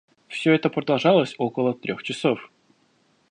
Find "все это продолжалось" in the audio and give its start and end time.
0.27-1.35